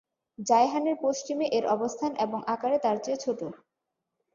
জায়হানের 0.39 0.95
পশ্চিমে 1.01 1.45
এর 1.51 1.65
অবস্থান 1.67 2.11
এবং 2.25 2.39
আকারে 2.47 2.77
তারচেয়ে 2.79 3.17
ছোট। 3.17 3.39